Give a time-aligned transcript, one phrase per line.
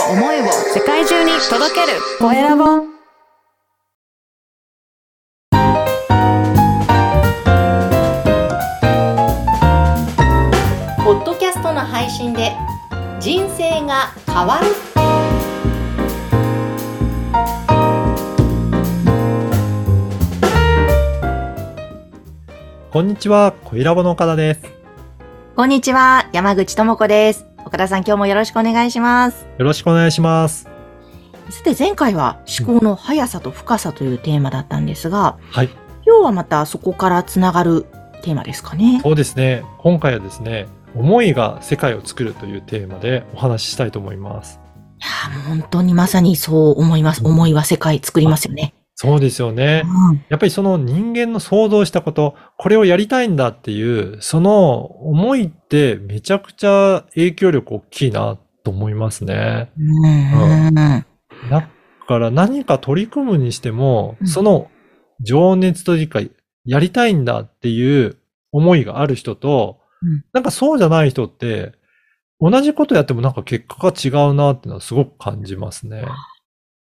[0.00, 1.98] を思いを世界中に届ける。
[2.18, 2.64] コエラボ。
[11.04, 12.52] ポッドキャストの配信で
[13.20, 14.66] 人生が変わる。
[22.90, 24.74] こんにちは、コイラボの岡田です。
[25.56, 30.68] こんにちは山口智子です岡田さん今日もよろしくお願いしますよろしくお願いします。
[31.50, 35.68] さて前回は思考の速さと深さというテーマだったんですが、はい。
[36.06, 37.86] 今日はまたそこからつながる
[38.22, 39.00] テーマですかね。
[39.02, 39.64] そうですね。
[39.78, 44.60] 今回はですね、思いが世界を作るというテーマでお話ししたいと思います。
[45.00, 47.22] いや本当にまさにそう思います。
[47.22, 48.73] うん思いは世界作りますよね。
[48.96, 49.82] そうですよね。
[49.84, 59.70] うんやっぱりその人間の想像したこと、これをやりたいんだっていう、その思いってめちゃくちゃ影響力大きいなと思いますね。
[59.78, 61.06] うんうん
[61.50, 61.68] だ
[62.06, 64.70] から何か取り組むにしても、うんその
[65.20, 66.20] 情熱というか、
[66.64, 68.16] やりたいんだっていう
[68.52, 71.72] 思いがある人と、うんなんかそうじゃない人って、
[72.40, 76.04] 同じことやってもなんか結果が違うなっていうのはすごく感じますね。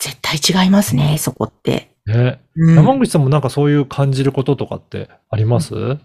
[0.00, 1.92] 絶対違いますね、そこって。
[2.06, 2.40] ね。
[2.56, 5.74] うん山口さんもなんかそういう感じることとかってあります？
[5.74, 6.00] うん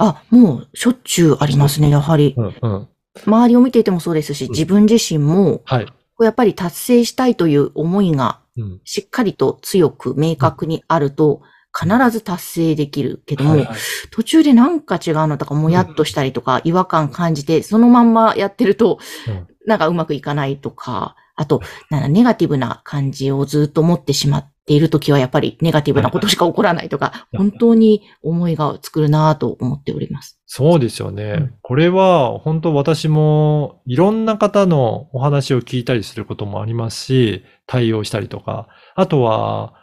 [0.00, 2.34] あ、もうしょっちゅうありますね、やはり。
[2.36, 2.88] うん。
[3.26, 5.86] 周りを見ていてもそうですし、ん自分自身も、はい。
[6.20, 8.80] やっぱり達成したいという思いがうん。
[8.84, 11.42] しっかりと強く明確にあると、
[11.76, 13.76] 必ず達成できるけども、はいはい
[14.12, 30.40] 途中でなんか違うのとか、もやっとしたりとか、違和感感じて、そのまんまやってると、うんなんかうまくいかないとか、あと、なんかネガティブな感じをずっと持ってしまっているときは、やっぱりネガティブなことしか起こらないとか、い本当に思いが作るなぁと思っております。
[30.46, 31.22] そうですよね。
[31.22, 39.74] うんこれは本当私もいろんな方のお話を聞いたりすることもありますし、対応したりとか、あとは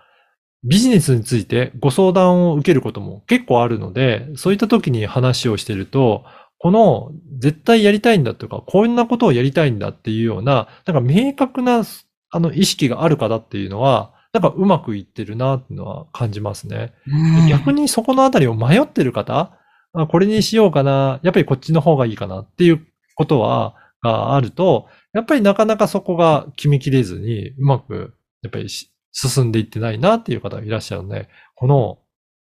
[0.65, 6.25] ビジネスについてご相談を受けることも結構あるので、そういった時に話をしてると、
[6.65, 11.83] この絶対やりたいんだとか、こんなことをやりたいんだっていうような、なんか明確な
[12.31, 16.95] あの意識がある方っていうのは、なんかうまくいってるなっていうのは感じますね。
[17.05, 19.59] うん逆にそこのあたりを迷ってる方、
[19.93, 22.83] あこれにしようかな、やっぱりこっちの方がいいかなっていう
[23.13, 31.99] ことは、があると、やっぱりなかなかそこが決めきれずに、うまく、やっぱりし進んでいってないなっていう方がいらっしゃるので、この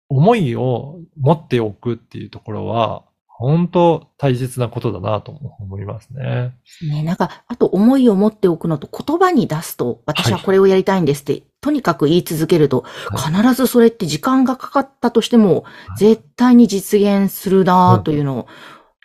[0.09, 3.05] 思いを持っておくっていうところは、
[3.37, 6.55] 本当大切なことだなと思いますね。
[6.89, 18.47] ね、なんか、あと思いを持っておくのと言葉に出すと、私はこれをやりたいんですって、とにかく言い続けると、は必ずそれって時間がかかったとしても、はい絶対に実現するなぁというのを、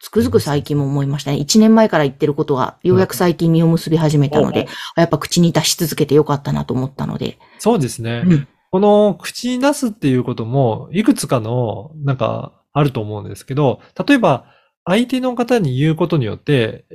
[0.01, 1.37] つくづく最近も思いましたね。
[1.37, 7.39] 一年前から言ってることが、ようやく最近実を結び始めたので、やっぱ口に出し続けてよかったなと思ったので。
[7.57, 8.23] そうですね。
[8.25, 14.45] うんこの口に出すっていうことも、いくつかの、なんか、あると思うんですけど、例えば、
[14.85, 16.85] 相手の方に言うことによって、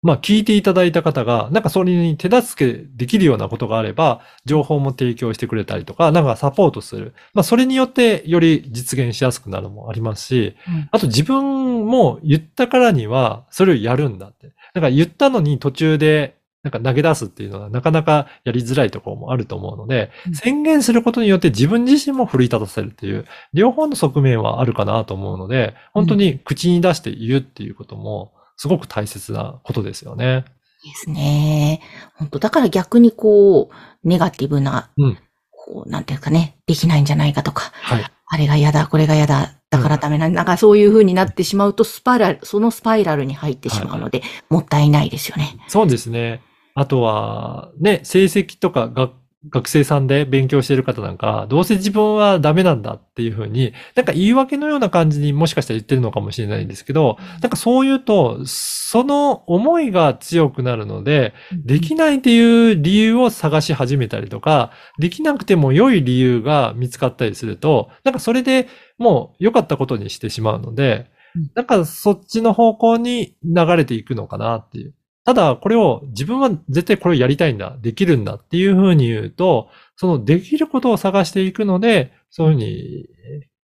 [0.00, 7.14] まあ、聞いていただいた方が、なんかそれに手助けできるようなことがあれば、情報も提供してくれたりとか、なんかサポートする。
[7.34, 10.56] まあ、それによってより実現しやすくなるのもありますし、
[10.92, 14.54] あと自分も言ったからには、それをやるんだって。
[14.72, 30.44] だから言ったのに途中で、なんか投げ出すっていうのはなかなかやりづらいところもあると思うので、うん宣言することによって自分自身も奮い立たせるっていう、両方の側面はあるかなと思うので、本当に口に出して言うっていうことも、すごく大切なことですよね。
[30.84, 31.80] ですね。
[32.14, 35.18] 本当だから逆にこう、ネガティブな、うん
[35.50, 38.04] こう、なんていうかね、できないんじゃないかとか、はい。
[38.30, 45.56] あれが嫌だ、これが嫌だ、だからダメな、なんかそういう風になってしまうと、スパイラル、そのスパイラルに入ってしまうので、もったいないですよね。
[45.68, 46.42] そうですね。
[46.78, 49.12] あとは、ね、成績とか学
[49.50, 74.94] 学生さんで勉強している方なんか、どうせ自分はダメなんだっていうふうに、なんか言い訳のような感じにもしかしたら言ってるのかもしれないんですけど、なんかそう言うと、その思いが強くなるので、できないっていう理由を探し始めたりとか、できなくても良い理由が見つかったりすると、なんかそれでもう良かったことにしてしまうのでうん、なんかそっちの方向に流れていくのかなっていう。
[75.28, 83.06] ただ、これを自分は絶対これをやりたいんだ、できるんだっていうふうに言うと、そのできることを探していくので、そういうふうに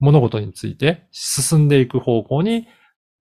[0.00, 2.66] 物事について進んでいく方向に、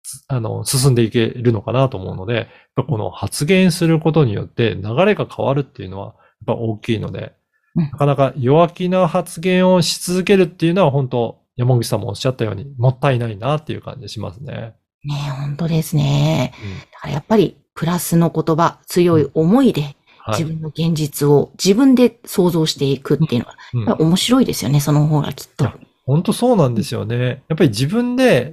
[0.05, 2.47] つあの、進んでいけるのかなと思うので、
[2.77, 6.15] この発言することによって流れが変わるっていうのは、やっ
[6.47, 7.33] ぱ大きいので、
[7.75, 14.77] うんなかなか弱気な発言をし続けるっていうのは本当、山口さんもおっしゃったように、もったいないなっていう感じしますね。
[15.05, 16.53] ねえ本当ですね。
[16.63, 25.71] うんだからやっぱり、プラスの言葉、強い思いではい自分の現実を自分で想像していくっていうのは、面白いですよね、その方がきっと。
[26.05, 27.45] 本当そうなんですよね。
[27.49, 28.53] やっぱり自分で、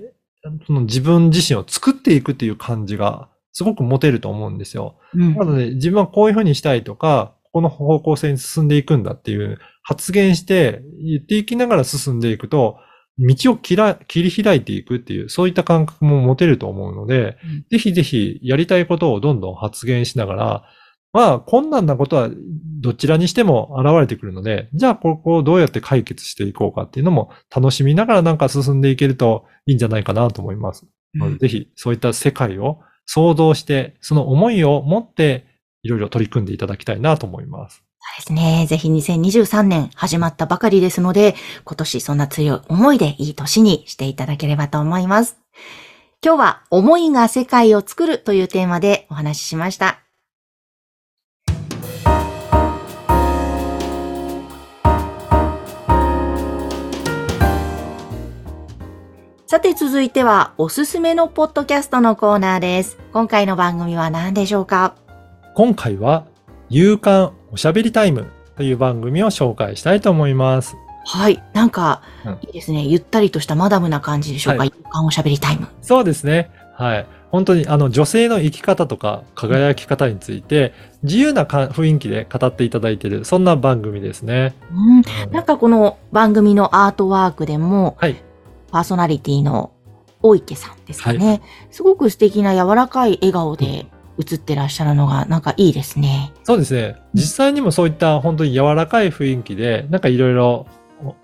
[0.68, 4.98] その自分自身を作っていくっていう感じがすごく持てると思うんですよ。
[5.14, 12.78] うんなので、自分はこういうふうにしたいとか、この方向性に進んでいくんだっていう発言して言っていきながら進んでいくと、
[13.18, 20.64] 道を切ら切り開いていくっていう、そういった感覚も持てると思うので、うんぜひぜひやりたいことをどんどん発言しながら、
[21.14, 22.30] まあ、困難なことは
[22.82, 30.86] どちらにしても現れてくるので、じゃあここをどうやって解決していこうかっていうのも楽しみながらなんか進んでいけるといいんじゃないかなと思います。
[31.14, 35.46] なのでぜひそういった世界を想像して、その思いを持って
[35.84, 37.85] いろいろ取り組んでいただきたいなと思います。
[38.18, 38.66] ですね。
[38.68, 41.36] ぜひ2023年始まったばかりですので、
[41.66, 45.38] 今年そんな強い思いでいい年にしていただければと思います。
[46.24, 50.00] 今日は思いが世界を作るというテーマでお話ししました。
[59.48, 62.98] さて続いてはおすすめのポッドキャストのコーナーです。
[63.14, 64.96] 今回の番組は何でしょうか？
[65.54, 66.26] 今回は、
[66.70, 70.76] 勇敢おしゃべりタイムという番組を紹介したいと思います。
[71.06, 71.42] はい。
[71.54, 72.84] なんかうん、いいですね。
[72.86, 74.64] ゆったりとしたマダムな感じでしょうか？
[74.64, 74.74] はい
[75.06, 75.70] おしゃべりタイム。
[75.82, 76.52] そうですね。
[76.74, 77.08] はい。
[77.32, 80.74] 本当にあの女性の生き方とか輝き方について
[81.04, 84.54] 自由なか雰囲気で語っていただいている、そんな番組ですね。
[84.74, 84.98] うん。
[84.98, 88.22] うんなんかこの番組のアートワークでも、はい。
[88.70, 89.72] パーソナリティの
[90.22, 91.42] 大池さんですかね。
[91.72, 93.88] すごく素敵な柔らかい笑顔で
[94.20, 96.34] 映ってらっしゃるのが、なんかいいですね。
[96.44, 96.96] そうですね。
[97.14, 100.68] 実際にもそういった本当に柔らかい雰囲気で、なんかいろいろ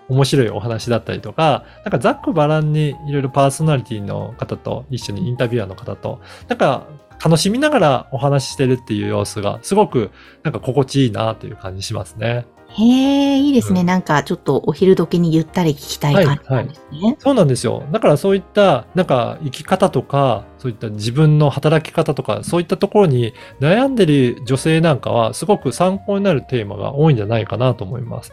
[0.08, 6.86] 面白いお話だったりとか、なんかざっくばらんにいろいろパーソナリティの方と一緒にインタビュアーの方と、なんか
[7.24, 10.10] 楽しみながらお話ししてるっていう様子がすごく
[10.42, 12.46] なんか心地いいなという感じしますね。
[12.74, 13.80] へえ、いいですね。
[13.80, 17.16] うんなんかちょっとお昼時にゆったり聞きたい感じなんですね。
[17.18, 17.84] そうなんですよ。
[17.92, 28.32] だからそういった、なんか生き方とか、そういった自分の働き方とか、そういったところに悩んでる女性なんかは、すごく参考になるテーマが多いんじゃないかなと思います。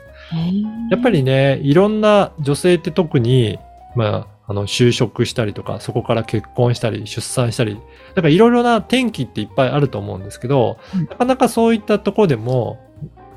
[0.89, 3.59] やっぱりね、いろんな女性って特に、
[3.95, 7.79] まあ、あの、就職したりとか、そこから結婚したり、出産したり、
[8.15, 12.79] なんかいろいろな転機っていっぱいあると思うんですけど、うんなかなかそういったところでも、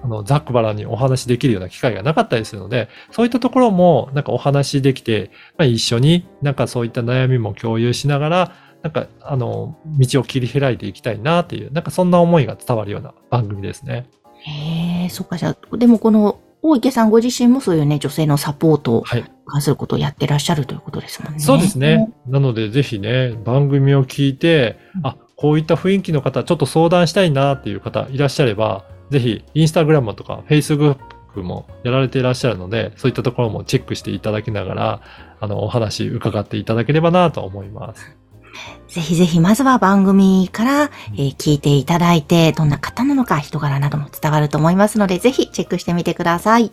[0.02, 14.06] あの、ざっくばにお話しできるような機会がなかったりするので、そういったところも、なんかお話できて、まあ、一緒になんかそういった悩みも共有しながら、なんか、あの、道を切り開いていきたいなっていう、なんかそんな思いが伝わるような番組ですね。
[14.38, 19.31] へえ、そっか、じゃあ、でもこの大池さんご自身もそういうね、女性のサポートはい。
[19.42, 21.40] に関することをやってらっしゃるということですもんね。
[21.40, 22.12] そうですね。
[22.26, 30.98] なので、ぜひね、番組を聞いて、あ、こういった雰囲気の方、ちょっと相談したいなっていう方いらっしゃれば、ぜひ、インスタグラムとか、フェイスブッ
[31.34, 35.00] クもやられていらっしゃるので、そういったところもチェックしていただきながら、
[35.40, 38.16] あの、お話伺っていただければなと思います。
[38.88, 46.70] ぜひぜひ、まずは番組から、えー聞いていただいて、どんな方なのか、人柄なども伝わると思いますので、ぜひチェックしてみてください。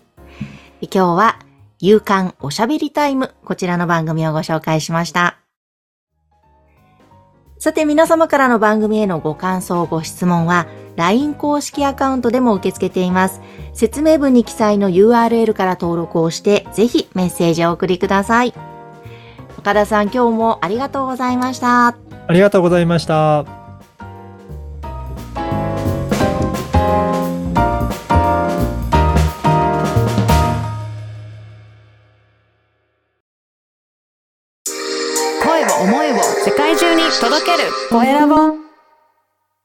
[0.82, 1.40] で今日は、
[1.82, 5.38] 勇敢おしゃべりタイム、こちらの番組をご紹介しました。
[7.58, 13.42] さて、皆様からの番組へのご感想、ご質問は、LINE 公式アカウントでも受け付けています。
[13.74, 18.54] 説明文に記載の URL から登録をして、ぜひメッセージをお送りください。
[19.58, 21.88] 岡田さん、今日もありがとうございました。
[22.28, 23.59] ありがとうございました。
[37.20, 37.70] 届ける。
[37.90, 38.69] コエラボ